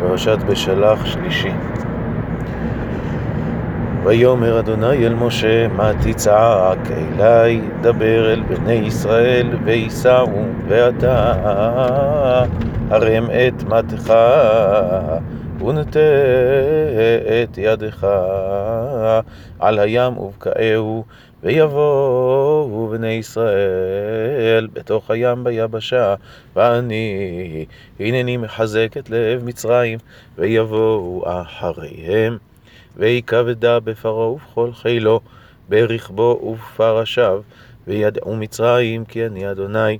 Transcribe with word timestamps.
פרשת 0.00 0.38
בשלח 0.46 1.06
שלישי. 1.06 1.52
ויאמר 4.04 4.58
אדוני 4.58 5.06
אל 5.06 5.14
משה, 5.14 5.68
מה 5.68 5.90
תצעק 6.02 6.78
אלי, 6.90 7.60
דבר 7.80 8.32
אל 8.32 8.42
בני 8.42 8.72
ישראל, 8.72 9.48
ויסעו, 9.64 10.42
ואתה 10.68 11.34
הרם 12.90 13.24
את 13.30 13.64
מתך, 13.64 14.14
ונטה 15.60 15.98
את 17.42 17.58
ידך 17.58 18.06
על 19.58 19.78
הים 19.78 20.18
ובקעהו, 20.18 21.04
ויבואו 21.42 22.88
בני 22.92 23.12
ישראל 23.12 24.68
בתוך 24.72 25.10
הים 25.10 25.44
ביבשה, 25.44 26.14
ואני 26.56 27.64
הנני 28.00 28.36
מחזק 28.36 28.96
את 28.96 29.10
לב 29.10 29.44
מצרים, 29.44 29.98
ויבואו 30.38 31.22
אחריהם. 31.26 32.38
ויכבדה 32.96 33.80
בפרעה 33.80 34.28
ובכל 34.28 34.72
חילו, 34.72 35.20
ברכבו 35.68 36.40
ובפרשיו, 36.42 37.42
וידעו 37.86 38.36
מצרים 38.36 39.04
כי 39.04 39.26
אני 39.26 39.50
אדוני. 39.50 39.98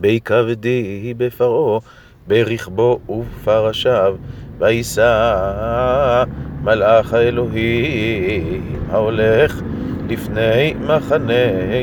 ויכבדי 0.00 1.14
בפרעה, 1.16 1.80
ברכבו 2.28 2.98
ובפרשיו, 3.08 4.16
וישא 4.58 6.24
מלאך 6.62 7.12
האלוהים 7.12 8.78
ההולך 8.90 9.60
לפני 10.08 10.74
מחנה 10.80 11.32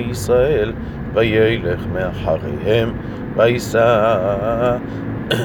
ישראל, 0.09 0.73
וילך 1.13 1.85
מאחריהם, 1.93 2.93
וישא 3.35 4.77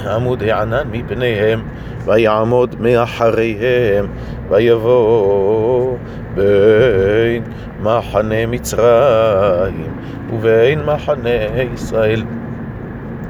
עמוד 0.07 0.43
הענן 0.43 0.89
מפניהם, 0.93 1.63
ויעמוד 2.05 2.77
מאחריהם, 2.81 4.07
ויבוא 4.49 5.97
בין 6.35 7.43
מחנה 7.83 8.47
מצרים 8.47 9.93
ובין 10.33 10.83
מחנה 10.83 11.63
ישראל. 11.75 12.23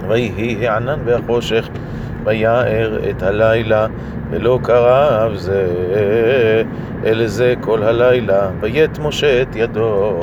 ויהי 0.08 0.68
הענן 0.68 1.00
והחושך, 1.04 1.68
ויער 2.24 3.10
את 3.10 3.22
הלילה, 3.22 3.86
ולא 4.30 4.58
קרב 4.62 5.34
זה 5.34 5.66
אל 7.04 7.26
זה 7.26 7.54
כל 7.60 7.82
הלילה, 7.82 8.50
ויית 8.60 8.98
משה 8.98 9.42
את 9.42 9.56
ידו 9.56 10.20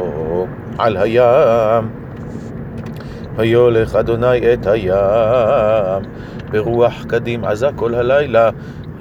על 0.78 0.98
הים. 0.98 1.90
ויולך 3.36 3.96
אדוני 3.96 4.54
את 4.54 4.68
הים, 4.68 6.04
ברוח 6.52 7.06
קדים 7.08 7.46
עזה 7.46 7.70
כל 7.76 7.96
הלילה, 7.96 8.50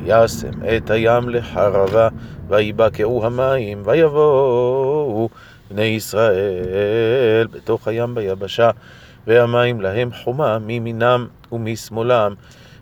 וישם 0.02 0.48
את 0.76 0.90
הים 0.90 1.28
לחרבה, 1.28 2.08
ויבקעו 2.48 3.26
המים, 3.26 3.82
ויבואו 3.84 5.28
בני 5.70 5.82
ישראל 5.82 7.46
בתוך 7.50 7.88
הים 7.88 8.14
ביבשה, 8.14 8.70
והמים 9.26 9.80
להם 9.80 10.10
חומה 10.12 10.58
מימינם 10.58 11.26
ומשמאלם. 11.52 12.34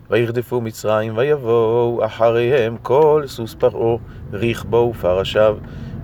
וירדפו 0.09 0.61
מצרים, 0.61 1.17
ויבואו 1.17 2.05
אחריהם 2.05 2.77
כל 2.81 3.23
סוס 3.27 3.55
פרעה, 3.55 3.97
רכבו 4.33 4.91
ופרשיו, 4.95 5.57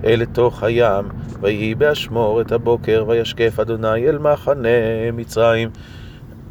אל 0.06 0.26
תוך 0.26 0.64
הים, 0.64 1.10
ויהי 1.42 1.76
באשמור 1.76 2.42
את 2.42 2.52
הבוקר, 2.52 3.04
וישקף 3.08 3.60
אדוני 3.60 4.10
אל 4.10 4.18
מחנה 4.18 4.70
מצרים. 5.14 5.70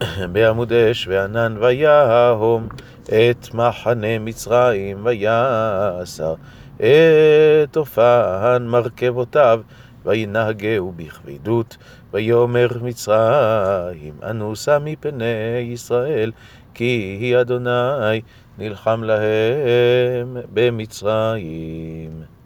בעמוד 0.32 0.72
אש 0.72 1.08
וענן 1.08 1.56
ויהום 1.60 2.68
את 3.04 3.54
מחנה 3.54 4.18
מצרים, 4.20 4.98
ויסר 5.04 6.34
את 6.76 7.76
אופן 7.76 8.66
מרכבותיו, 8.66 9.60
וינהגהו 10.08 10.92
בכבדות, 10.96 11.76
ויאמר 12.12 12.68
מצרים, 12.82 14.14
אנוסה 14.22 14.78
מפני 14.78 15.24
ישראל, 15.62 16.32
כי 16.74 17.34
אדוני 17.40 18.20
נלחם 18.58 19.04
להם 19.04 20.36
במצרים. 20.52 22.37